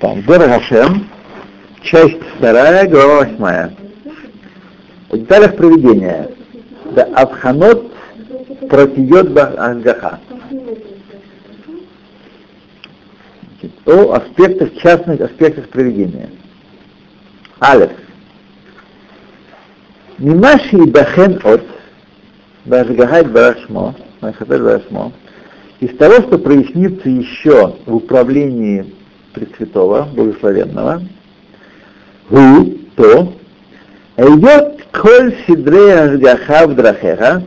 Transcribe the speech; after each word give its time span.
Так, 0.00 0.24
Дорогашем, 0.26 1.08
часть 1.82 2.22
вторая, 2.36 2.88
глава 2.88 3.24
восьмая. 3.24 3.74
В 5.10 5.18
деталях 5.18 5.56
проведения. 5.56 6.30
Да 6.92 7.02
Авханот 7.16 7.92
протиет 8.68 9.36
Ангаха. 9.36 10.20
О 13.86 14.12
аспектах, 14.12 14.76
частных 14.76 15.20
аспектах 15.20 15.68
проведения. 15.70 16.30
Алеф. 17.60 17.90
Мимаши 20.18 20.76
и 20.76 20.88
Бахен 20.88 21.40
от 21.42 21.64
Башгахать 22.66 23.32
Барашмо, 23.32 23.96
Махатер 24.20 24.62
Барашмо, 24.62 25.12
из 25.80 25.96
того, 25.96 26.22
что 26.28 26.38
прояснится 26.38 27.08
еще 27.08 27.74
в 27.84 27.96
управлении 27.96 28.94
Пресвятого, 29.38 30.08
Благословенного, 30.14 31.02
гу, 32.30 32.74
то, 32.96 33.32
идет 34.16 34.86
коль 34.92 35.34
сидрей 35.46 35.94
ашгаха 35.94 36.66
в 36.66 36.74
драхеха, 36.74 37.42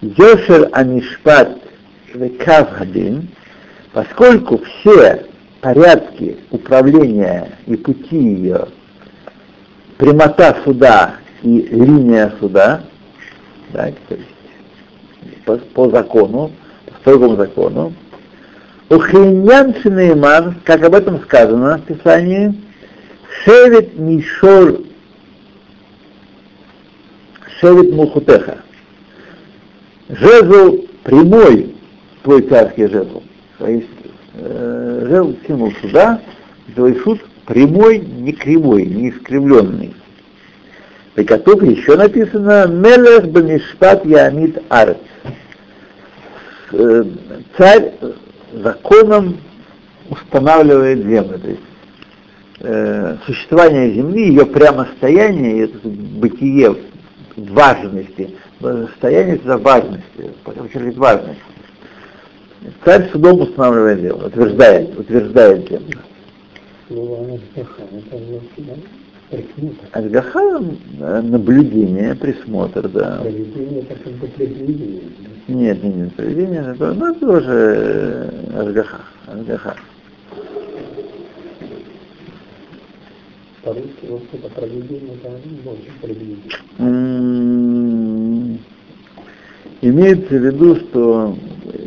йошер 0.00 0.68
анишпат 0.72 1.58
векав 2.14 2.80
один, 2.80 3.28
поскольку 3.92 4.58
все 4.58 5.26
порядки 5.60 6.36
управления 6.50 7.52
и 7.66 7.76
пути 7.76 8.16
ее, 8.16 8.68
прямота 9.96 10.56
суда 10.64 11.14
и 11.42 11.62
линия 11.62 12.32
суда, 12.38 12.82
да, 13.72 13.90
то 14.08 14.14
есть 14.14 14.28
по, 15.44 15.56
по 15.56 15.90
закону, 15.90 16.50
по 16.86 16.94
строгому 17.00 17.36
закону, 17.36 17.92
Ухиньян 18.94 19.74
Шинеймар, 19.82 20.54
как 20.64 20.84
об 20.84 20.94
этом 20.94 21.20
сказано 21.22 21.78
в 21.78 21.82
Писании, 21.82 22.54
Шевит 23.44 23.98
Мишор 23.98 24.80
Шевит 27.58 27.92
Мухутеха. 27.92 28.58
Жезл 30.08 30.84
прямой, 31.02 31.74
твой 32.22 32.42
царский 32.42 32.86
жезл. 32.86 33.22
То 33.58 33.66
есть 33.66 33.88
э, 34.34 35.06
жезл 35.08 35.34
символ 35.46 35.72
суда, 35.80 36.20
твой 36.74 36.94
суд 37.00 37.20
прямой, 37.46 37.98
не 37.98 38.32
кривой, 38.32 38.84
не 38.86 39.10
искривленный. 39.10 39.94
При 41.14 41.24
котором 41.24 41.70
еще 41.70 41.96
написано 41.96 42.66
Мелех 42.66 43.28
Бамишпат 43.28 44.04
Ямид 44.04 44.62
Арц. 44.68 44.98
Э, 46.72 47.04
царь 47.56 47.92
законом 48.62 49.38
устанавливает 50.10 51.04
землю. 51.04 51.38
То 51.38 51.48
есть 51.48 51.62
э, 52.60 53.16
существование 53.26 53.94
Земли, 53.94 54.28
ее 54.28 54.46
прямостояние, 54.46 55.64
это 55.64 55.78
бытие 55.88 56.76
важности, 57.36 58.34
состояние 58.60 59.36
это 59.36 59.58
важности, 59.58 60.30
подчеркивает 60.44 60.96
важность. 60.96 61.40
Царь 62.84 63.10
судом 63.10 63.40
устанавливает 63.40 64.00
землю, 64.00 64.26
утверждает, 64.26 64.98
утверждает 64.98 65.68
землю. 65.68 65.98
Ашгаха 69.92 70.62
э, 71.00 71.20
наблюдение, 71.22 72.14
присмотр, 72.14 72.88
да. 72.88 73.20
Проведение 73.22 73.80
это 73.80 73.94
как 73.94 74.12
бы. 74.14 74.28
Нет, 75.48 75.82
нет, 75.82 75.96
нет, 75.96 76.14
проведение, 76.14 76.74
это, 76.74 76.92
ну, 76.94 77.14
тоже 77.14 78.30
Ашгаха. 78.56 79.00
Ашгаха. 79.26 79.76
По-русски 83.62 84.06
вот 84.08 84.22
это 84.32 84.48
проведение, 84.50 85.16
да, 85.22 85.30
ну, 85.44 85.56
больше 85.64 85.90
проведение. 86.00 86.36
М-м-м. 86.78 88.58
Имеется 89.80 90.34
в 90.34 90.44
виду, 90.44 90.76
что 90.76 91.36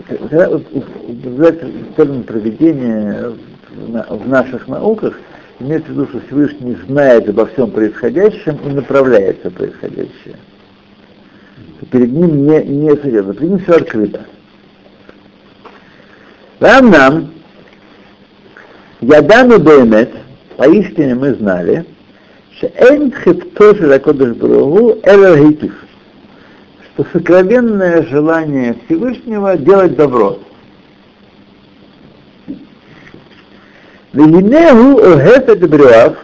когда 0.07 0.49
употребляется 0.49 1.67
термин 1.95 2.23
проведение 2.23 3.33
в 3.75 4.27
наших 4.27 4.67
науках, 4.67 5.19
имеется 5.59 5.89
в 5.89 5.91
виду, 5.91 6.07
что 6.07 6.19
Всевышний 6.27 6.77
знает 6.87 7.27
обо 7.29 7.45
всем 7.47 7.71
происходящем 7.71 8.57
и 8.65 8.69
направляет 8.69 9.39
все 9.39 9.49
происходящее. 9.49 10.35
Перед 11.91 12.11
ним 12.11 12.47
не, 12.47 12.63
не 12.63 12.89
серьезно, 12.97 13.33
перед 13.33 13.49
ним 13.49 13.59
все 13.59 13.73
открыто. 13.73 14.25
Вам 16.59 16.89
нам, 16.89 17.31
Ядану 19.01 19.59
Беймет, 19.59 20.11
поистине 20.57 21.15
мы 21.15 21.33
знали, 21.35 21.85
что 22.57 22.71
Эйн 22.75 23.11
Хептоши 23.11 23.87
Ракодыш 23.87 24.35
Брагу 24.35 24.97
Элергитив, 25.03 25.73
что 26.93 27.05
сокровенное 27.13 28.03
желание 28.07 28.75
Всевышнего 28.85 29.55
делать 29.55 29.95
добро. 29.95 30.39
Вегинегу 34.17 34.97
охеф 34.97 35.47
это 35.47 35.67
брюав, 35.67 36.17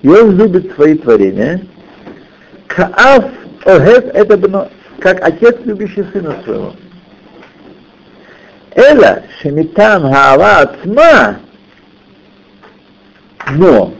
и 0.00 0.08
он 0.08 0.38
любит 0.38 0.74
свои 0.74 0.94
творения. 0.94 1.60
Каав 2.68 3.26
охеф 3.66 4.04
это 4.14 4.38
бно, 4.38 4.68
как 4.98 5.22
отец, 5.22 5.56
любящий 5.66 6.04
сына 6.10 6.36
своего. 6.42 6.72
Эла 8.74 9.24
шемитам 9.42 10.10
хаава 10.10 10.60
ацма, 10.60 11.36
но 13.50 13.92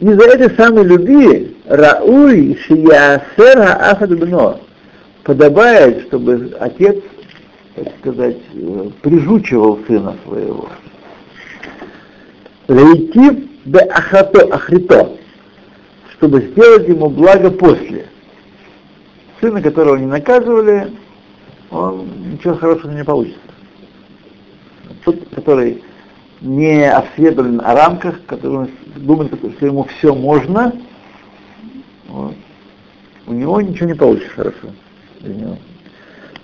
из-за 0.00 0.24
этой 0.24 0.56
самой 0.56 0.82
любви 0.82 1.56
Рауй 1.66 2.58
шиясер 2.66 3.56
хаафад 3.56 4.18
бно 4.18 4.60
подобает, 5.22 6.08
чтобы 6.08 6.52
отец, 6.58 6.96
так 7.76 7.86
сказать, 8.00 8.38
прижучивал 9.00 9.78
сына 9.86 10.16
своего. 10.26 10.68
Лейтив 12.68 13.48
бе 13.66 13.80
ахрато, 13.80 14.46
ахрито, 14.54 15.12
чтобы 16.12 16.40
сделать 16.40 16.88
ему 16.88 17.08
благо 17.10 17.50
после. 17.50 18.06
Сына, 19.40 19.60
которого 19.60 19.96
не 19.96 20.06
наказывали, 20.06 20.92
он 21.70 22.08
ничего 22.32 22.54
хорошего 22.54 22.92
не 22.92 23.04
получится. 23.04 23.40
Тот, 25.04 25.16
который 25.34 25.82
не 26.40 26.90
осведомлен 26.90 27.60
о 27.62 27.74
рамках, 27.74 28.24
который 28.26 28.70
думает, 28.96 29.32
что 29.56 29.66
ему 29.66 29.84
все 29.84 30.14
можно, 30.14 30.72
вот, 32.08 32.34
у 33.26 33.32
него 33.32 33.60
ничего 33.60 33.88
не 33.88 33.94
получится 33.94 34.30
хорошо 34.30 34.68
для 35.20 35.34
него. 35.34 35.58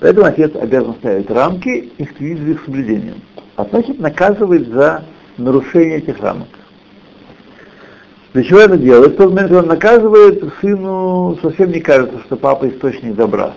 Поэтому 0.00 0.26
отец 0.26 0.54
обязан 0.54 0.94
ставить 0.94 1.30
рамки 1.30 1.90
и 1.96 2.04
следить 2.16 2.42
за 2.42 2.50
их 2.50 2.64
соблюдением. 2.64 3.22
А 3.56 3.64
значит 3.64 3.98
наказывает 3.98 4.68
за 4.68 5.04
нарушение 5.40 5.98
этих 5.98 6.20
рамок. 6.20 6.48
Для 8.32 8.44
чего 8.44 8.60
это 8.60 8.76
делает? 8.76 9.14
В 9.14 9.16
тот 9.16 9.30
момент, 9.30 9.48
когда 9.48 9.62
он 9.62 9.66
наказывает, 9.66 10.44
сыну 10.60 11.38
совсем 11.42 11.72
не 11.72 11.80
кажется, 11.80 12.20
что 12.20 12.36
папа 12.36 12.68
источник 12.68 13.14
добра. 13.14 13.54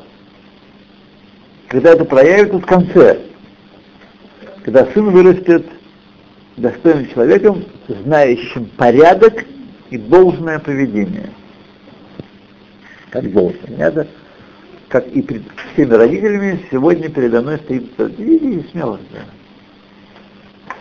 Когда 1.67 1.91
это 1.91 2.05
проявится 2.05 2.57
в 2.57 2.65
конце, 2.65 3.19
когда 4.63 4.85
сын 4.93 5.09
вырастет 5.11 5.67
достойным 6.57 7.07
человеком, 7.09 7.65
знающим 7.87 8.65
порядок 8.77 9.45
и 9.89 9.97
должное 9.97 10.59
поведение. 10.59 11.29
Как 13.09 13.31
должно. 13.31 13.59
Понятно? 13.67 14.07
Как 14.87 15.07
и 15.07 15.21
перед 15.21 15.43
всеми 15.73 15.93
родителями, 15.93 16.65
сегодня 16.71 17.09
передо 17.09 17.41
мной 17.41 17.57
стоит... 17.57 17.91
Иди, 18.17 18.65
смело. 18.71 18.99
Да. 19.11 19.19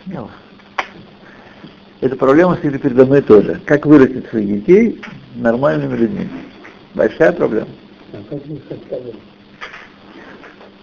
Смело. 0.04 0.30
Эта 2.02 2.16
проблема 2.16 2.56
стоит 2.56 2.82
передо 2.82 3.06
мной 3.06 3.22
тоже. 3.22 3.60
Как 3.64 3.87
вырастить 3.87 4.26
своих 4.26 4.49
детей 4.49 5.00
нормальными 5.37 5.96
людьми? 5.96 6.28
Большая 6.94 7.31
проблема. 7.31 7.69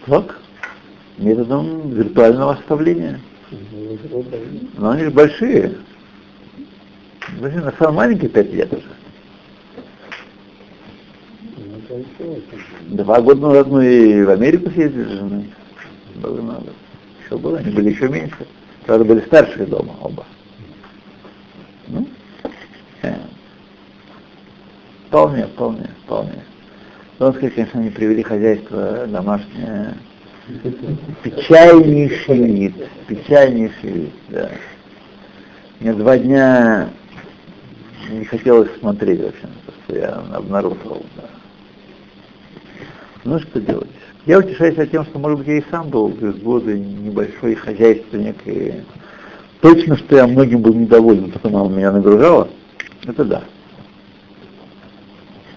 Как? 0.06 0.40
Методом 1.18 1.90
виртуального 1.90 2.54
оставления. 2.54 3.20
Но 4.78 4.92
они 4.92 5.04
же 5.04 5.12
большие. 5.12 5.76
Большие, 7.38 7.64
на 7.64 7.74
самом 7.74 7.96
маленькие 7.96 8.30
пять 8.30 8.54
лет 8.54 8.72
уже. 8.74 8.88
Два 12.88 13.20
года 13.20 13.42
назад 13.42 13.68
мы 13.68 14.26
в 14.26 14.30
Америку 14.30 14.70
съездили 14.70 15.04
с 15.04 15.10
женой. 15.10 15.50
Было 16.16 16.42
надо. 16.42 16.72
Еще 17.26 17.38
было, 17.38 17.58
они 17.58 17.72
были 17.72 17.90
еще 17.90 18.08
меньше. 18.08 18.48
Правда, 18.86 19.04
были 19.04 19.20
старшие 19.26 19.66
дома 19.66 19.94
оба. 20.00 20.26
Ну? 21.90 22.08
Вполне, 25.20 25.48
вполне, 25.48 25.90
вполне. 26.06 26.44
Он 27.20 27.34
сказать, 27.34 27.54
конечно, 27.54 27.82
они 27.82 27.90
привели 27.90 28.24
хозяйство 28.24 29.06
домашнее 29.06 29.96
печальнейший 31.24 32.38
вид, 32.38 32.76
печальнейший 33.06 33.92
вид, 33.92 34.14
да. 34.30 34.50
Мне 35.82 35.94
два 35.94 36.18
дня 36.18 36.88
не 38.10 38.24
хотелось 38.24 38.70
смотреть 38.80 39.22
вообще, 39.22 39.48
что 39.84 39.96
я 39.98 40.24
обнаружил. 40.34 41.06
Да. 41.18 41.24
Ну 43.26 43.40
что 43.40 43.60
делать? 43.60 43.90
Я 44.26 44.40
утешаюсь 44.40 44.90
тем, 44.90 45.04
что, 45.04 45.20
может 45.20 45.40
быть, 45.40 45.48
я 45.50 45.58
и 45.58 45.64
сам 45.70 45.90
был 45.90 46.08
в 46.08 46.44
годы 46.44 46.80
небольшой 46.80 47.56
хозяйственник, 47.56 48.38
и 48.46 48.74
точно, 49.60 49.98
что 49.98 50.16
я 50.16 50.28
многим 50.28 50.62
был 50.62 50.74
недоволен, 50.74 51.30
потому 51.30 51.58
что 51.58 51.66
она 51.66 51.76
меня 51.76 51.92
нагружала, 51.92 52.48
это 53.06 53.26
да. 53.26 53.44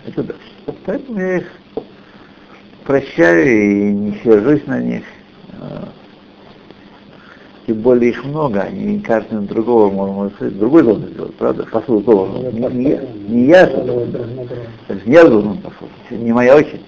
Это 0.07 0.23
да. 0.23 0.35
Поэтому 0.85 1.21
я 1.21 1.37
их 1.39 1.53
прощаю 2.85 3.47
и 3.47 3.93
не 3.93 4.19
сержусь 4.23 4.67
на 4.67 4.81
них. 4.81 5.05
А, 5.61 5.89
тем 7.67 7.77
более 7.77 8.11
их 8.11 8.25
много, 8.25 8.63
они 8.63 8.99
каждый 9.01 9.35
на 9.35 9.43
другого 9.43 9.91
может 9.91 10.35
сказать, 10.35 10.59
другой 10.59 10.83
должен 10.83 11.09
сделать, 11.09 11.35
правда? 11.37 11.65
Посуду 11.65 12.01
должен. 12.01 12.53
Не, 12.53 12.69
не, 12.69 13.01
не 13.29 13.47
я 13.47 13.67
же. 13.67 13.75
Это 14.89 15.01
не 15.07 15.13
я 15.13 15.25
должен 15.25 15.59
послушать, 15.59 16.11
не 16.11 16.33
моя 16.33 16.57
очередь. 16.57 16.83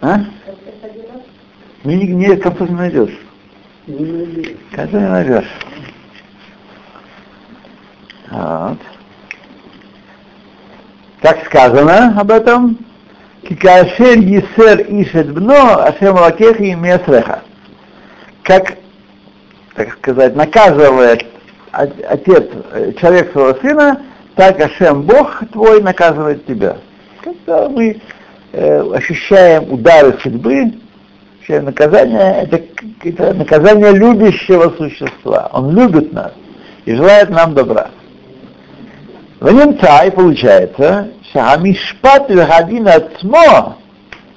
А? 0.00 0.24
Ну, 1.84 1.90
не, 1.92 2.08
не 2.08 2.26
не 2.26 2.74
найдешь. 2.74 3.18
Не 3.86 5.08
найдешь. 5.08 5.48
Вот. 8.30 8.78
Как 11.20 11.44
сказано 11.46 12.14
об 12.18 12.30
этом, 12.30 12.78
Кикашер 13.42 14.18
Есер 14.18 14.82
Ишет 14.88 15.32
Бно, 15.32 15.82
Ашем 15.82 16.14
Лакех 16.14 16.60
и 16.60 16.74
Месреха. 16.74 17.42
Как, 18.44 18.76
так 19.74 19.94
сказать, 19.94 20.36
наказывает 20.36 21.26
отец, 21.72 22.44
человек 23.00 23.32
своего 23.32 23.54
сына, 23.60 24.02
так 24.36 24.60
Ашем 24.60 25.02
Бог 25.02 25.42
твой 25.52 25.82
наказывает 25.82 26.46
тебя. 26.46 26.76
Когда 27.22 27.68
мы 27.68 28.00
э, 28.52 28.92
ощущаем 28.94 29.72
удары 29.72 30.16
судьбы, 30.22 30.72
ощущаем 31.40 31.64
наказание, 31.64 32.44
это, 32.44 32.60
это 33.02 33.34
наказание 33.34 33.92
любящего 33.92 34.70
существа. 34.76 35.50
Он 35.52 35.74
любит 35.74 36.12
нас 36.12 36.32
и 36.84 36.94
желает 36.94 37.30
нам 37.30 37.54
добра. 37.54 37.90
В 39.40 39.46
нем 39.52 39.56
Валенцай 39.56 40.10
получается, 40.10 41.10
Шахамишпат 41.32 42.28
Вахадин 42.28 42.88
Ацмо 42.88 43.76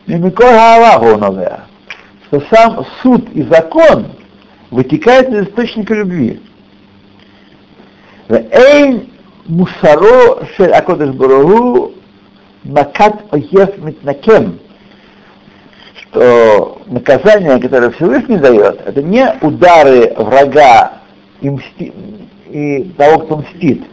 Мимикор 0.06 0.46
Хаалахонове, 0.46 1.62
что 2.28 2.44
сам 2.52 2.86
суд 3.02 3.28
и 3.34 3.42
закон 3.44 4.12
вытекает 4.70 5.30
из 5.30 5.48
источника 5.48 5.96
любви. 5.96 6.40
Эйн 8.30 9.10
мусаро 9.48 10.46
шель 10.56 10.72
акодыш 10.72 11.16
барагу 11.16 11.94
макат 12.64 13.24
оев 13.32 13.78
митнакем. 13.80 14.60
Что 15.96 16.80
наказание, 16.86 17.60
которое 17.60 17.90
Всевышний 17.90 18.38
дает, 18.38 18.82
это 18.86 19.02
не 19.02 19.26
удары 19.42 20.14
врага 20.16 21.00
и, 21.42 21.50
мсти, 21.50 21.92
и 22.50 22.84
того, 22.98 23.26
кто 23.26 23.38
мстит, 23.38 23.84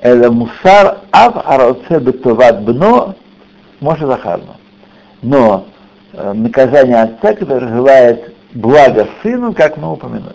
это 0.00 0.32
мусар 0.32 0.98
ав 1.12 1.36
ароце 1.44 2.00
бетуват 2.00 2.64
бно 2.64 3.14
может 3.80 4.08
захарно. 4.08 4.56
Но 5.22 5.66
э, 6.12 6.32
наказание 6.32 7.02
отца, 7.02 7.34
который 7.34 7.68
желает 7.68 8.34
благо 8.54 9.06
сыну, 9.22 9.52
как 9.52 9.76
мы 9.76 9.92
упомянули. 9.92 10.34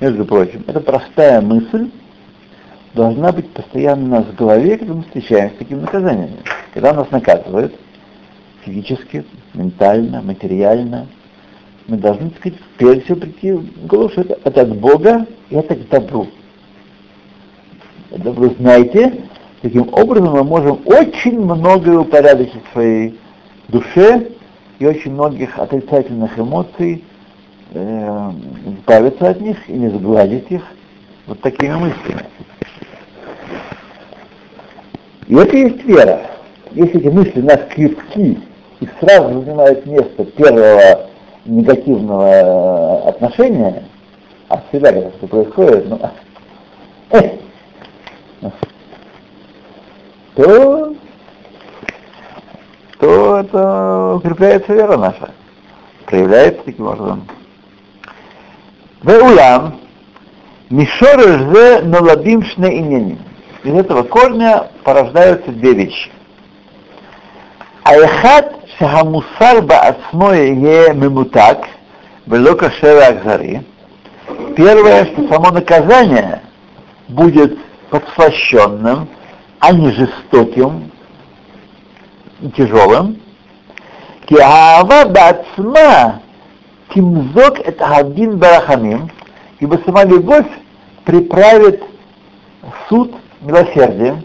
Между 0.00 0.26
прочим, 0.26 0.64
это 0.66 0.80
простая 0.80 1.40
мысль 1.40 1.90
должна 2.92 3.32
быть 3.32 3.50
постоянно 3.52 4.04
у 4.04 4.08
нас 4.20 4.26
в 4.26 4.34
голове, 4.34 4.76
когда 4.76 4.94
мы 4.94 5.02
встречаемся 5.04 5.56
с 5.56 5.58
такими 5.58 5.80
наказаниями. 5.80 6.42
Когда 6.74 6.92
нас 6.92 7.10
наказывают 7.10 7.74
физически, 8.62 9.24
ментально, 9.54 10.20
материально, 10.20 11.06
мы 11.86 11.96
должны, 11.96 12.30
так 12.30 12.40
сказать, 12.40 12.58
прежде 12.76 13.00
всего 13.02 13.16
прийти 13.20 13.52
в 13.52 13.86
голову, 13.86 14.10
что 14.10 14.20
это, 14.20 14.38
это 14.44 14.62
от 14.62 14.76
Бога 14.76 15.26
и 15.48 15.54
это 15.54 15.74
к 15.74 15.88
добру 15.88 16.28
это 18.10 18.30
вы 18.32 18.54
знаете, 18.58 19.24
таким 19.62 19.88
образом 19.92 20.32
мы 20.32 20.44
можем 20.44 20.80
очень 20.84 21.40
многое 21.40 21.98
упорядочить 21.98 22.62
в 22.70 22.72
своей 22.72 23.18
душе 23.68 24.28
и 24.78 24.86
очень 24.86 25.12
многих 25.12 25.58
отрицательных 25.58 26.38
эмоций 26.38 27.04
э, 27.72 28.30
избавиться 28.66 29.30
от 29.30 29.40
них 29.40 29.56
или 29.68 29.88
сгладить 29.88 30.50
их 30.50 30.62
вот 31.26 31.40
такими 31.40 31.74
мыслями. 31.74 32.26
И 35.26 35.34
это 35.34 35.56
есть 35.56 35.84
вера. 35.84 36.20
Если 36.72 37.00
эти 37.00 37.08
мысли 37.08 37.40
нас 37.40 37.60
крепки 37.70 38.38
и 38.80 38.88
сразу 39.00 39.40
занимают 39.40 39.86
место 39.86 40.24
первого 40.24 41.08
негативного 41.46 42.26
э, 42.26 43.08
отношения, 43.08 43.84
а 44.48 44.62
всегда 44.68 44.90
это 44.90 45.26
происходит, 45.26 45.88
ну, 45.88 46.00
то, 50.34 50.94
то 52.98 53.36
это 53.38 54.14
укрепляется 54.16 54.72
вера 54.72 54.96
наша. 54.96 55.30
Проявляется 56.06 56.62
таким 56.64 56.86
образом. 56.86 57.26
Веулам, 59.02 59.80
Мишорыш 60.70 61.42
зе 61.52 61.82
ноладим 61.82 62.42
шне 62.44 62.78
иняним. 62.78 63.18
Из 63.62 63.74
этого 63.74 64.02
корня 64.02 64.68
порождаются 64.82 65.50
две 65.50 65.72
вещи. 65.74 66.10
Айхат 67.84 68.54
шахамусар 68.78 69.62
баасмое 69.62 70.54
е 70.54 70.94
мемутак, 70.94 71.66
вело 72.26 72.56
кашера 72.56 73.08
акзари. 73.08 73.62
Первое, 74.56 75.04
что 75.06 75.28
само 75.28 75.50
наказание 75.50 76.40
будет 77.08 77.58
подслащенным, 77.94 79.08
а 79.60 79.72
не 79.72 79.92
жестоким 79.92 80.90
и 82.40 82.50
тяжелым. 82.50 83.20
Киава 84.26 85.04
бацма 85.08 86.20
тимзок 86.92 87.60
это 87.60 87.86
один 87.86 88.38
барахамим, 88.38 89.10
ибо 89.60 89.78
сама 89.84 90.04
любовь 90.04 90.48
приправит 91.04 91.84
суд 92.88 93.14
милосердием. 93.42 94.24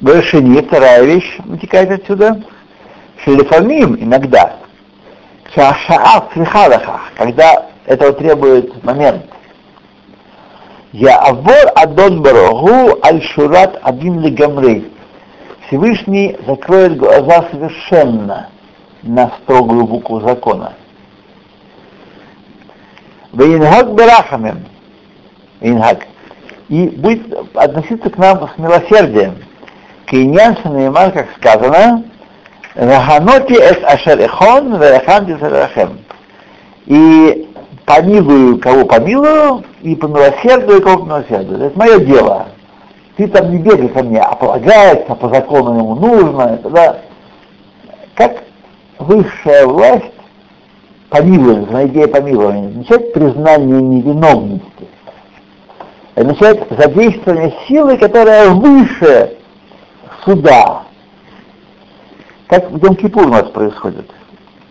Большине, 0.00 0.62
вторая 0.62 1.04
вещь 1.04 1.38
вытекает 1.44 1.92
отсюда. 1.92 2.42
Шелефамим 3.24 3.96
иногда, 4.00 4.56
шашаа 5.54 6.28
когда 7.16 7.66
этого 7.86 8.12
требует 8.14 8.82
момент, 8.82 9.24
я 10.92 11.18
авор 11.18 11.72
Адон 11.74 12.22
Барогу 12.22 12.98
Аль-Шурат 13.04 13.78
Адин 13.82 14.20
Легамрей. 14.20 14.90
Всевышний 15.66 16.36
закроет 16.46 16.96
глаза 16.96 17.46
совершенно 17.50 18.48
на 19.02 19.30
строгую 19.42 19.84
букву 19.84 20.20
закона. 20.20 20.72
Вейнхак 23.34 23.94
Берахамем. 23.94 24.64
Вейнхак. 25.60 26.06
И 26.68 26.88
будет 26.88 27.34
относиться 27.54 28.08
к 28.08 28.16
нам 28.16 28.48
с 28.48 28.58
милосердием. 28.58 29.36
Кейнян 30.06 30.56
Шанеймар, 30.62 31.12
как 31.12 31.28
сказано, 31.36 32.04
Раханоти 32.74 33.54
эс 33.54 33.78
ашер 33.82 34.20
эхон, 34.20 34.78
вераханти 34.78 35.36
И 36.86 37.37
помилую, 37.88 38.58
кого 38.58 38.84
помилую, 38.84 39.64
и 39.80 39.96
помилосердую, 39.96 40.82
кого 40.82 40.98
помилосердую. 40.98 41.64
Это 41.64 41.78
мое 41.78 41.98
дело. 42.00 42.48
Ты 43.16 43.26
там 43.28 43.50
не 43.50 43.58
бегай 43.58 43.88
ко 43.88 44.02
мне, 44.02 44.20
а 44.20 44.36
полагается, 44.36 45.14
по 45.14 45.28
закону 45.28 45.76
ему 45.76 45.94
нужно. 45.94 46.42
Это, 46.42 46.70
да. 46.70 46.98
Как 48.14 48.44
высшая 48.98 49.66
власть 49.66 50.04
помилования, 51.08 51.66
на 51.70 51.86
идея 51.86 52.08
помилования, 52.08 52.68
означает 52.68 53.12
признание 53.14 53.80
невиновности. 53.80 54.88
Означает 56.14 56.66
задействование 56.70 57.54
силы, 57.66 57.96
которая 57.96 58.50
выше 58.50 59.36
суда. 60.24 60.82
Как 62.48 62.70
в 62.70 62.76
Йом-Кипур 62.76 63.24
у 63.24 63.28
нас 63.28 63.48
происходит. 63.50 64.10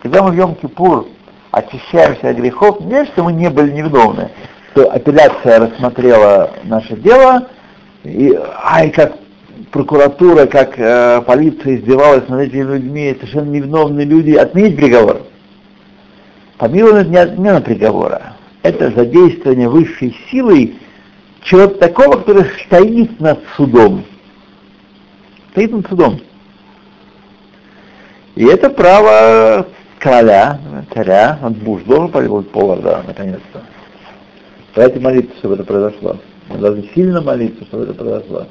Когда 0.02 0.22
мы 0.22 0.30
в 0.30 0.38
Йом-Кипур 0.38 1.06
очищаемся 1.50 2.30
от 2.30 2.36
грехов, 2.36 2.80
не 2.80 3.04
что 3.06 3.24
мы 3.24 3.32
не 3.32 3.48
были 3.50 3.72
невиновны, 3.72 4.30
что 4.72 4.90
апелляция 4.90 5.60
рассмотрела 5.60 6.50
наше 6.64 6.96
дело, 6.96 7.48
и, 8.04 8.38
ай, 8.62 8.90
как 8.90 9.14
прокуратура, 9.70 10.46
как 10.46 10.78
э, 10.78 11.22
полиция 11.22 11.76
издевалась 11.76 12.28
над 12.28 12.40
этими 12.40 12.74
людьми, 12.74 13.16
совершенно 13.18 13.50
невиновные 13.50 14.06
люди, 14.06 14.32
отменить 14.32 14.76
приговор. 14.76 15.22
Помилование 16.58 17.10
не 17.10 17.16
отмена 17.16 17.60
приговора. 17.60 18.36
Это 18.62 18.90
задействование 18.90 19.68
высшей 19.68 20.16
силой 20.30 20.76
чего-то 21.42 21.78
такого, 21.78 22.16
который 22.16 22.44
стоит 22.66 23.20
над 23.20 23.40
судом. 23.56 24.04
Стоит 25.52 25.72
над 25.72 25.88
судом. 25.88 26.20
И 28.34 28.44
это 28.44 28.70
право 28.70 29.66
короля, 30.08 30.58
царя, 30.94 31.38
он 31.42 31.52
Буш 31.54 31.82
должен 31.82 32.10
помиловать 32.10 32.48
повара, 32.50 33.02
наконец-то. 33.06 33.60
Давайте 34.74 35.00
молиться, 35.00 35.36
чтобы 35.38 35.54
это 35.54 35.64
произошло. 35.64 36.16
Мы 36.48 36.58
должны 36.58 36.88
сильно 36.94 37.20
молиться, 37.20 37.64
чтобы 37.66 37.84
это 37.84 37.94
произошло. 37.94 38.46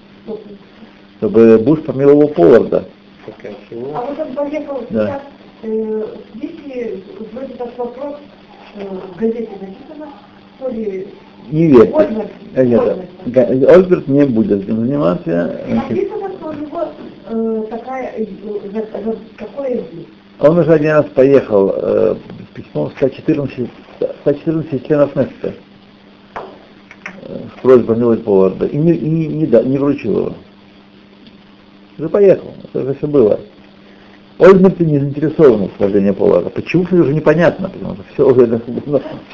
Чтобы 1.18 1.58
Буш 1.58 1.82
помиловал 1.82 2.28
Поварда. 2.30 2.86
А 3.28 4.02
вот 4.06 4.20
он 4.20 4.34
поехал 4.36 4.84
Да. 4.92 5.06
сейчас, 5.06 5.22
э, 5.64 6.06
если 6.36 7.04
вроде 7.34 7.54
как 7.56 7.78
вопрос 7.78 8.16
э, 8.76 8.84
в 8.88 9.20
газете 9.20 9.50
написано, 9.60 10.08
то 10.60 10.70
ли 10.70 11.08
Не 11.50 11.68
верьте. 11.68 11.94
Ольберт, 11.94 12.32
Э, 12.56 12.66
нет, 12.66 12.80
Ольберт. 12.82 13.10
Га- 13.26 13.74
Ольберт 13.74 14.08
не 14.08 14.26
будет 14.26 14.66
заниматься. 14.66 15.60
написано, 15.68 16.30
что 16.38 16.50
у 16.50 16.54
него 16.54 16.82
э, 17.30 17.64
такая, 17.70 18.14
э, 18.18 18.26
здесь. 18.26 20.06
Он 20.40 20.60
уже 20.60 20.72
один 20.74 20.92
раз 20.92 21.06
поехал 21.16 21.74
э, 21.76 22.16
письмом 22.54 22.92
114, 22.98 23.70
114 24.22 24.88
членов 24.88 25.16
Несты 25.16 25.54
э, 27.24 27.40
с 27.58 27.62
просьбой 27.62 27.96
помиловать 27.96 28.24
Поварда. 28.24 28.66
И 28.68 28.78
не, 28.78 28.94
и 28.94 29.10
не, 29.10 29.28
не, 29.28 29.46
да- 29.48 29.64
не 29.64 29.78
вручил 29.78 30.18
его. 30.20 30.34
Уже 31.98 32.10
поехал, 32.10 32.54
это 32.64 32.84
уже 32.84 32.94
все 32.96 33.08
было. 33.08 33.40
Ольберт 34.38 34.80
не 34.80 35.00
заинтересован 35.00 35.62
в 35.68 35.72
освобождении 35.74 36.12
Поварда. 36.12 36.52
Почему, 36.52 36.84
кстати, 36.84 37.00
уже 37.02 37.14
непонятно, 37.16 37.70
потому 37.70 37.96
что 37.96 38.04
все 38.14 38.30
уже, 38.30 38.62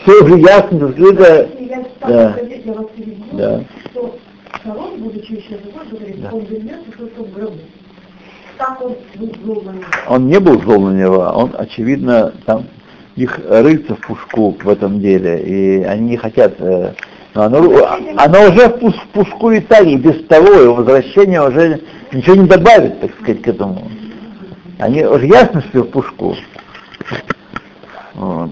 все 0.04 0.24
уже 0.24 0.40
ясно, 0.40 0.90
скрыто. 0.92 1.50
Если 1.60 1.70
я 1.70 1.86
да. 2.08 2.38
Да. 3.34 3.64
что 3.92 4.16
Шарон, 4.64 4.98
будучи 5.00 5.34
еще 5.34 5.58
живой, 5.62 5.86
говорит, 5.92 6.22
Да. 6.22 6.30
он 6.32 6.46
вернется 6.46 6.92
только 6.98 7.24
в 7.24 7.34
гробу. 7.34 7.58
Он 10.08 10.28
не 10.28 10.40
был 10.40 10.62
зол 10.62 10.82
на 10.82 10.94
него, 10.94 11.20
он, 11.36 11.52
очевидно, 11.58 12.34
там 12.46 12.66
их 13.16 13.40
рыльца 13.48 13.96
в 13.96 14.08
пушку 14.08 14.58
в 14.64 14.70
этом 14.70 15.00
деле, 15.00 15.42
и 15.42 15.84
они 15.84 16.12
не 16.12 16.18
хотят... 16.18 16.54
э, 16.60 16.94
но 17.34 17.44
оно, 17.44 17.58
оно 18.18 18.50
уже 18.50 18.70
в, 18.70 19.08
пушку 19.12 19.52
и 19.52 19.60
так, 19.60 19.88
без 20.00 20.26
того 20.28 20.52
его 20.52 20.76
возвращение 20.76 21.42
уже 21.42 21.82
ничего 22.12 22.36
не 22.36 22.48
добавит, 22.48 23.02
так 23.02 23.12
сказать, 23.16 23.42
к 23.42 23.48
этому. 23.48 23.90
Они 24.80 25.04
уже 25.04 25.26
ясно, 25.26 25.62
что 25.62 25.84
в 25.84 25.90
пушку. 25.90 26.36
Вот. 28.14 28.52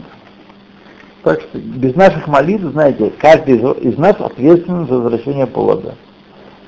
Так 1.23 1.41
что 1.41 1.59
без 1.59 1.95
наших 1.95 2.27
молитв, 2.27 2.71
знаете, 2.71 3.11
каждый 3.19 3.57
из, 3.57 3.93
из 3.93 3.97
нас 3.97 4.15
ответственен 4.19 4.87
за 4.87 4.95
возвращение 4.95 5.45
повода. 5.45 5.93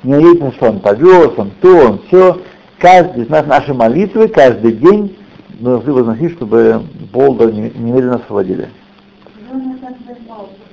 Не 0.03 0.21
видно, 0.21 0.51
что 0.53 0.69
он 0.69 0.79
повез, 0.79 1.31
он 1.37 1.51
то, 1.61 1.75
он 1.75 2.01
все. 2.07 2.39
Каждый 2.83 3.23
из 3.23 3.29
нас 3.29 3.45
наши 3.45 3.73
молитвы 3.73 4.27
каждый 4.27 4.73
день 4.73 5.15
должны 5.61 5.93
возносить, 5.93 6.33
чтобы 6.33 6.81
Бога 7.13 7.45
немедленно 7.49 8.15
освободили. 8.15 8.67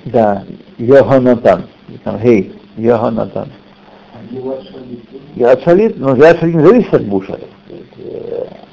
Да, 0.03 0.43
Йоханатан. 0.77 1.67
Там, 2.03 2.19
Гей, 2.21 2.53
Йоханатан. 2.75 3.47
Я 5.35 5.57
шалит, 5.59 5.97
но 5.97 6.13
я 6.17 6.35
шалит 6.35 6.55
не 6.55 6.65
зависит 6.65 6.93
от 6.93 7.05
Буша. 7.05 7.39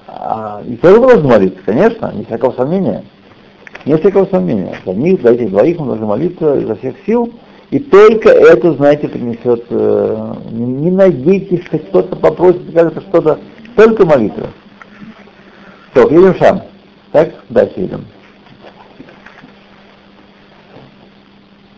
А, 0.08 0.60
и 0.66 0.74
тоже 0.74 0.98
мы 0.98 1.06
должны 1.06 1.28
молиться, 1.28 1.60
конечно, 1.64 2.12
не 2.16 2.24
всякого 2.24 2.50
сомнения. 2.54 3.04
Нет 3.84 4.00
всякого 4.00 4.26
сомнения. 4.26 4.74
За 4.84 4.92
них, 4.92 5.22
за 5.22 5.30
этих 5.30 5.50
двоих 5.50 5.78
мы 5.78 5.86
должны 5.86 6.06
молиться 6.06 6.58
изо 6.58 6.74
всех 6.74 6.96
сил. 7.06 7.32
И 7.70 7.78
только 7.78 8.30
это, 8.30 8.72
знаете, 8.74 9.08
принесет... 9.08 9.66
э, 9.68 10.34
не, 10.50 10.90
надейтесь, 10.90 11.64
что 11.66 11.78
кто-то 11.78 12.16
попросит, 12.16 12.70
скажет 12.70 13.02
что-то. 13.08 13.38
Только 13.76 14.06
молитва. 14.06 14.48
То, 15.92 16.02
едем 16.08 16.32
в 16.32 16.38
Шам. 16.38 16.62
Так, 17.12 17.34
дальше 17.50 17.74
идем. 17.76 18.04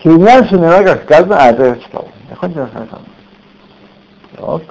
Киньян 0.02 0.49
Шамина, 0.49 0.82
как 0.82 1.02
сказано, 1.02 1.37
а, 1.38 1.50
это 1.50 1.64
я 1.64 1.76
читал. 1.76 2.09
Я 2.40 2.49
не 2.49 2.54
знаю, 2.54 2.70
сам. 2.90 3.02
Так. 4.37 4.62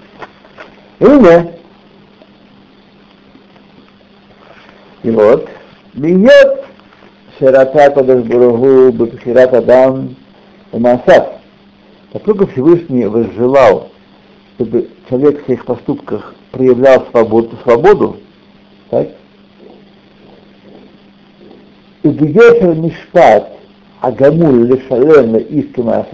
Или, 0.99 1.53
и 5.03 5.11
вот, 5.11 5.47
бьет 5.93 6.65
Широта 7.37 7.89
Кодыш 7.91 8.23
Бурагу 8.23 8.91
Бабхират 8.91 9.53
Адам 9.53 10.15
Масад. 10.71 11.39
Поскольку 12.11 12.47
Всевышний 12.47 13.05
возжелал, 13.05 13.89
чтобы 14.55 14.89
человек 15.09 15.41
в 15.41 15.45
своих 15.45 15.65
поступках 15.65 16.33
проявлял 16.51 17.05
свободу, 17.11 17.57
свободу 17.63 18.17
так? 18.89 19.09
И 22.03 22.07
бьет 22.07 22.61
Мишпат 22.77 23.57
Агамуль 24.01 24.67
Лешалем 24.67 25.37
Искима 25.37 26.05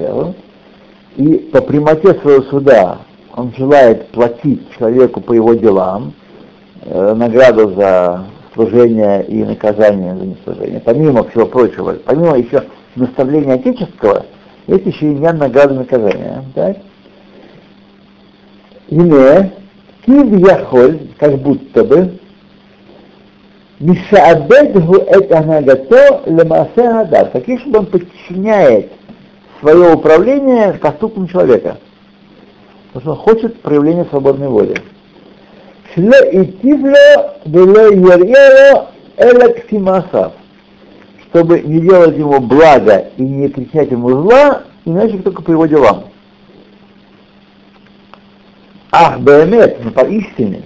и 1.17 1.35
по 1.37 1.61
прямоте 1.61 2.13
своего 2.15 2.43
суда 2.43 2.99
он 3.35 3.53
желает 3.57 4.07
платить 4.09 4.61
человеку 4.77 5.21
по 5.21 5.33
его 5.33 5.53
делам, 5.53 6.13
э, 6.81 7.13
награду 7.13 7.73
за 7.73 8.25
служение 8.53 9.25
и 9.25 9.43
наказание 9.43 10.15
за 10.15 10.25
неслужение, 10.25 10.81
помимо 10.83 11.23
всего 11.25 11.45
прочего, 11.45 11.95
помимо 12.05 12.37
еще 12.37 12.63
наставления 12.95 13.55
отеческого, 13.55 14.25
есть 14.67 14.85
еще 14.85 15.11
и 15.11 15.15
награды 15.15 15.73
наказания. 15.73 16.43
Так? 16.53 16.77
Ине, 18.87 19.53
кив 20.05 20.39
яхоль, 20.39 20.99
как 21.17 21.37
будто 21.37 21.83
бы, 21.83 22.19
Мишаабедгу 23.79 24.95
это 24.95 25.41
нагато 25.41 26.21
лемасе 26.25 26.87
адат. 26.87 27.33
Таких, 27.33 27.59
чтобы 27.59 27.79
он 27.79 27.85
подчиняет 27.87 28.91
свое 29.59 29.93
управление 29.93 30.73
поступкам 30.73 31.27
человека. 31.27 31.77
Потому 32.93 33.01
что 33.01 33.11
он 33.11 33.35
хочет 33.35 33.61
проявления 33.61 34.05
свободной 34.05 34.47
воли. 34.47 34.75
Шле 35.93 36.31
и 36.31 36.45
тивло 36.61 37.35
было 37.45 37.91
ерьеро 37.91 38.87
электимасав. 39.17 40.33
Чтобы 41.35 41.59
не 41.59 41.81
делать 41.81 42.17
ему 42.17 42.39
блага 42.39 43.09
и 43.17 43.21
не 43.21 43.49
причинять 43.49 43.91
ему 43.91 44.09
зла, 44.09 44.63
иначе 44.85 45.17
только 45.17 45.41
по 45.41 45.51
его 45.51 45.65
делам. 45.65 46.05
Ах, 48.89 49.19
бемет, 49.19 49.83
но 49.83 49.91
поистине, 49.91 50.63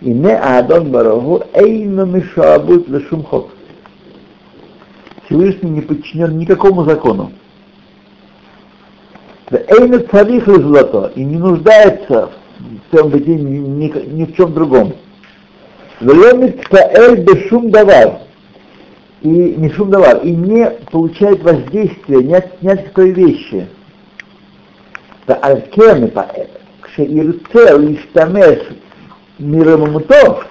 и 0.00 0.10
не 0.10 0.36
Адон 0.36 0.90
Барагу 0.90 1.44
Эйна 1.52 2.06
Мишабут 2.06 2.88
Лешумхот. 2.88 3.50
Всевышний 5.26 5.70
не 5.70 5.82
подчинен 5.82 6.36
никакому 6.36 6.82
закону. 6.82 7.30
Эйна 9.52 10.00
Царих 10.10 10.46
злато 10.48 11.12
и 11.14 11.22
не 11.22 11.36
нуждается 11.36 12.30
в 12.58 12.90
своем 12.90 13.10
бытии 13.10 13.34
ни, 13.34 13.58
ни- 13.58 14.06
ни 14.08 14.24
в 14.24 14.34
чем 14.34 14.52
другом. 14.54 14.92
Велемит 16.00 16.66
Каэль 16.66 17.20
Бешум 17.20 17.70
Давар 17.70 18.22
и 19.20 19.28
не 19.28 19.70
шум 19.70 19.90
давар, 19.90 20.18
и 20.22 20.30
не 20.30 20.70
получает 20.90 21.42
воздействия 21.42 22.22
ни 22.22 22.32
от, 22.32 22.62
ни 22.62 22.68
от 22.68 22.82
какой 22.84 23.10
вещи. 23.10 23.68
Алькены, 25.26 26.12
кшеирце 26.80 27.78
лиштамеш 27.78 28.58
мирамамуто, 29.38 30.44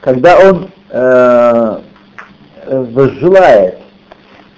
когда 0.00 0.38
он 0.38 0.70
э, 0.88 1.78
э, 2.66 2.84
возжелает 2.92 3.78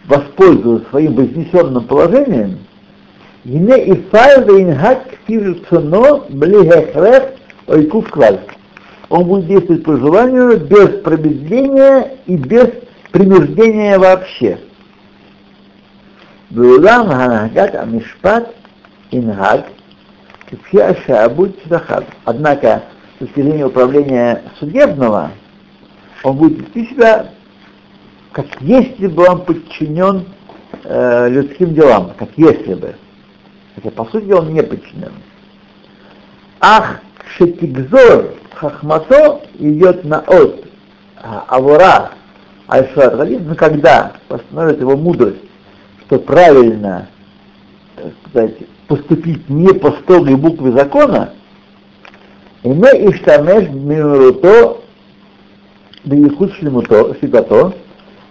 воспользоваться 0.06 0.88
своим 0.90 1.14
вознесенным 1.14 1.84
положением, 1.84 2.58
Ине 3.44 3.84
и 3.84 3.94
файда 4.10 4.62
инхак 4.62 5.18
кфирцуно 5.26 6.24
блигехрех 6.30 7.34
ойкув 7.66 8.08
клаль. 8.10 8.40
Он 9.14 9.26
будет 9.26 9.46
действовать 9.46 9.84
по 9.84 9.96
желанию 9.96 10.58
без 10.58 11.00
промедления 11.02 12.16
и 12.26 12.36
без 12.36 12.68
принуждения 13.12 13.96
вообще. 13.96 14.58
Беулам 16.50 17.10
ганагат 17.10 17.76
амишпат 17.76 18.52
ингак 19.12 19.66
кфи 20.50 20.78
ашабут 20.78 21.56
цдахат. 21.62 22.06
Однако, 22.24 22.82
с 23.14 23.18
точки 23.20 23.40
зрения 23.40 23.66
управления 23.66 24.42
судебного, 24.58 25.30
он 26.24 26.36
будет 26.36 26.58
вести 26.58 26.92
себя, 26.92 27.30
как 28.32 28.46
если 28.62 29.06
бы 29.06 29.28
он 29.28 29.44
подчинен 29.44 30.24
э, 30.82 31.28
людским 31.28 31.72
делам, 31.72 32.14
как 32.18 32.30
если 32.36 32.74
бы. 32.74 32.96
Хотя, 33.76 33.92
по 33.92 34.06
сути, 34.06 34.32
он 34.32 34.52
не 34.52 34.64
подчинен. 34.64 35.12
Ах, 36.58 36.98
шетигзор 37.36 38.42
хахмато 38.56 39.40
идет 39.58 40.04
на 40.04 40.20
от 40.20 40.64
авора 41.48 42.10
Альшат 42.66 43.14
но 43.40 43.54
когда 43.54 44.12
постановит 44.28 44.80
его 44.80 44.96
мудрость, 44.96 45.42
что 46.06 46.18
правильно 46.18 47.08
сказать, 48.28 48.56
поступить 48.88 49.48
не 49.48 49.72
по 49.72 49.92
строгой 49.92 50.36
букве 50.36 50.72
закона, 50.72 51.32
и 52.62 52.68
мы 52.68 52.88
иштамеш 52.88 53.68
мимруто 53.68 54.78
да 56.04 56.16
и 56.16 56.52
шлемуто, 56.58 57.16
шигато, 57.20 57.72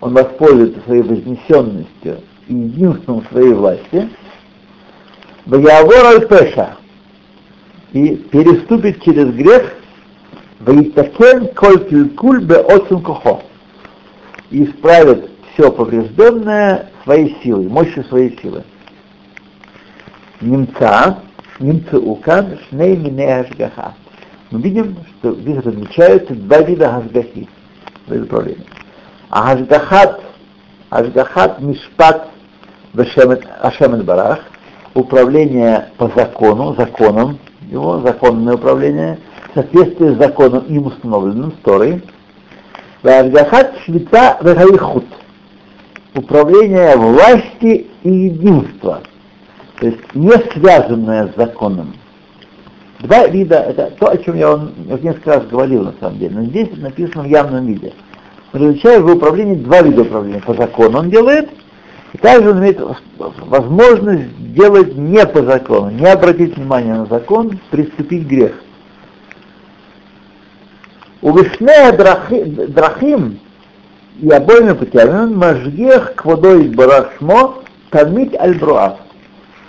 он 0.02 0.14
воспользуется 0.14 0.80
своей 0.86 1.02
вознесенностью 1.02 2.18
и 2.48 2.54
единством 2.54 3.26
своей 3.32 3.54
власти, 3.54 4.10
Ваявор 5.46 6.26
пеша. 6.28 6.78
И 7.92 8.16
переступит 8.16 9.04
через 9.04 9.34
грех, 9.34 9.76
Ваитакен 10.66 11.50
коль 11.56 11.90
килькуль 11.90 12.46
бе 12.46 12.64
кохо 12.64 13.42
и 14.50 14.64
исправит 14.64 15.30
все 15.54 15.70
поврежденное 15.72 16.90
своей 17.04 17.36
силой, 17.44 17.68
мощью 17.68 18.06
своей 18.06 18.40
силы. 18.42 18.64
Немца, 20.40 21.20
немцы 21.60 21.98
укан, 21.98 22.58
шней 22.70 22.96
мине 22.96 23.40
ашгаха. 23.40 23.94
Мы 24.52 24.62
видим, 24.62 24.96
что 25.20 25.36
здесь 25.36 25.58
различаются 25.58 26.34
два 26.34 26.60
вида 26.60 26.90
хашгахи, 26.90 27.50
два 28.08 28.16
вида 28.16 28.26
управления. 28.26 28.66
А 29.30 29.44
хашгахат, 29.44 30.22
хашгахат 30.90 31.60
мишпат 31.60 32.30
Ашем 33.60 34.02
Барах, 34.04 34.40
управление 34.94 35.90
по 35.98 36.10
закону, 36.16 36.76
законом, 36.76 37.40
его 37.70 38.00
законное 38.00 38.54
управление, 38.54 39.20
соответствие 39.54 40.16
с 40.16 40.18
законом 40.18 40.66
им 40.68 40.88
установленным, 40.88 41.52
Торой, 41.64 42.02
Варгахат 43.02 43.78
Швита 43.86 44.38
Вегаихут, 44.42 45.06
управление 46.16 46.96
власти 46.96 47.88
и 48.04 48.10
единства, 48.10 49.02
то 49.80 49.86
есть 49.88 50.16
не 50.16 50.32
связанное 50.54 51.28
с 51.28 51.36
законом. 51.36 51.94
Два 53.00 53.28
вида, 53.28 53.58
это 53.58 53.92
то, 54.00 54.12
о 54.12 54.18
чем 54.18 54.38
я 54.38 54.52
вам 54.52 54.72
несколько 55.02 55.32
раз 55.32 55.48
говорил 55.48 55.84
на 55.84 55.94
самом 56.00 56.20
деле, 56.20 56.36
но 56.36 56.44
здесь 56.46 56.70
написано 56.78 57.24
в 57.24 57.28
явном 57.28 57.66
виде. 57.66 57.94
Различаю 58.54 59.06
в 59.06 59.12
управлении 59.12 59.56
два 59.56 59.82
вида 59.82 60.04
управления. 60.04 60.40
По 60.40 60.54
закону 60.54 61.00
он 61.00 61.10
делает, 61.10 61.50
и 62.14 62.18
также 62.18 62.52
он 62.52 62.60
имеет 62.60 62.80
возможность 63.18 64.54
делать 64.54 64.96
не 64.96 65.26
по 65.26 65.42
закону, 65.42 65.90
не 65.90 66.06
обратить 66.06 66.56
внимание 66.56 66.94
на 66.94 67.06
закон, 67.08 67.60
приступить 67.72 68.26
к 68.26 68.30
грех. 68.30 68.54
У 71.24 71.32
Вишнея 71.32 71.94
Драхим 72.68 73.40
и 74.20 74.30
обоими 74.30 74.74
путями 74.74 75.34
Мажгех 75.34 76.16
к 76.16 76.26
водой 76.26 76.68
Барашмо 76.68 77.64
Тамит 77.92 78.36
Аль-Бруас. 78.38 78.96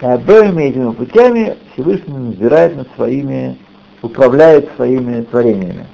И 0.03 0.05
обоими 0.05 0.65
этими 0.65 0.91
путями 0.91 1.57
Всевышний 1.73 2.19
надзирает 2.19 2.77
над 2.77 2.89
своими, 2.97 3.57
управляет 4.03 4.69
своими 4.75 5.23
творениями. 5.23 5.87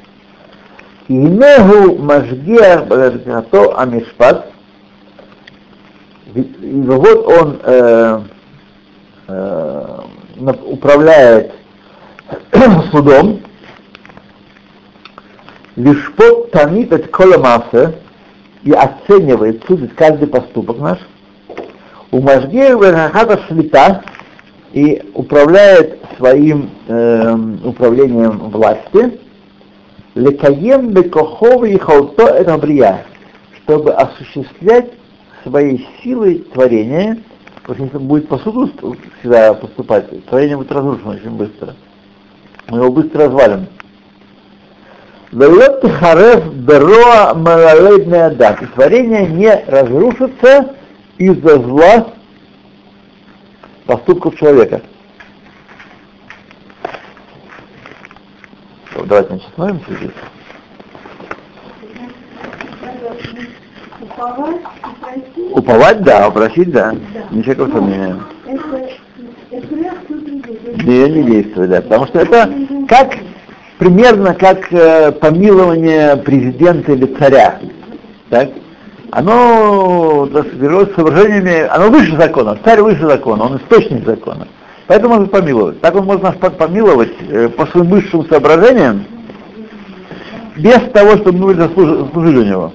Инегу 1.09 1.99
Мажгех 1.99 2.87
Барашмо 2.87 3.45
Амишпат 3.77 4.47
и 6.35 6.83
вот 6.87 7.27
он 7.27 7.61
э, 7.65 8.21
э, 9.29 9.99
управляет 10.65 11.53
судом, 12.93 13.43
лишь 15.77 16.13
под 16.15 16.51
тамит 16.51 16.93
от 16.93 17.09
коломаса 17.09 17.95
и 18.63 18.73
оценивает, 18.73 19.65
судит 19.67 19.95
каждый 19.95 20.29
поступок 20.29 20.79
наш, 20.79 20.99
у 22.11 22.21
Мажгея 22.21 22.77
Венахата 22.77 23.41
Шлита 23.47 24.03
и 24.73 25.03
управляет 25.15 25.99
своим 26.17 26.71
э, 26.89 27.37
управлением 27.65 28.51
власти, 28.51 29.19
лекаем 30.15 30.91
бекохова 30.91 31.65
и 31.65 31.79
халто 31.79 32.25
это 32.25 32.59
брия, 32.59 33.05
чтобы 33.63 33.93
осуществлять 33.93 34.91
своей 35.45 35.87
силой 36.03 36.39
творения, 36.53 37.19
потому 37.65 37.89
что 37.89 38.01
будет 38.01 38.29
по 38.29 38.39
суду 38.39 38.71
всегда 39.21 39.55
поступать, 39.55 40.27
творение 40.27 40.57
будет 40.57 40.73
разрушено 40.73 41.13
очень 41.13 41.31
быстро. 41.31 41.75
Мы 42.69 42.79
его 42.79 42.93
быстро 42.93 43.27
развалим. 43.27 43.67
Дает 45.33 45.85
Харев 46.01 46.53
Бероа 46.55 47.35
Малалейдный 47.35 48.27
Адак. 48.27 48.63
И 48.63 48.67
творение 48.67 49.27
не 49.29 49.55
разрушится 49.67 50.75
из-за 51.19 51.61
зла 51.61 52.09
поступков 53.87 54.37
человека. 54.37 54.83
Давайте 58.97 59.29
значит, 59.29 59.49
остановимся 59.49 59.95
здесь. 59.95 60.11
Уповать. 64.01 64.61
Уповать, 65.53 66.03
да, 66.03 66.31
просить, 66.31 66.71
да. 66.71 66.93
Да. 66.93 67.25
Ничего 67.31 67.67
Ну, 67.67 67.73
сомнения. 67.73 68.21
Это, 68.47 68.91
это. 69.51 70.85
Не, 70.85 71.09
не 71.09 71.23
действует, 71.23 71.71
да. 71.71 71.83
Потому 71.83 72.07
что 72.07 72.19
это 72.21 72.53
как 72.89 73.15
примерно 73.81 74.35
как 74.35 74.71
э, 74.73 75.11
помилование 75.11 76.17
президента 76.19 76.93
или 76.93 77.07
царя. 77.19 77.59
Так? 78.29 78.51
Оно 79.11 80.29
с 80.31 80.95
соображениями, 80.95 81.67
оно 81.67 81.91
выше 81.91 82.17
закона, 82.17 82.59
царь 82.63 82.83
выше 82.83 83.09
закона, 83.09 83.45
он 83.45 83.57
источник 83.57 84.05
закона. 84.05 84.47
Поэтому 84.87 85.15
можно 85.15 85.29
помиловать. 85.29 85.81
Так 85.81 85.97
он 85.97 86.05
может 86.05 86.23
нас 86.23 86.37
помиловать 86.37 87.13
э, 87.29 87.49
по 87.49 87.67
своим 87.67 87.87
высшим 87.87 88.29
соображениям, 88.29 89.05
без 90.57 90.81
того, 90.93 91.17
чтобы 91.17 91.39
мы 91.39 91.55
заслужили 91.55 92.39
у 92.39 92.45
него. 92.45 92.73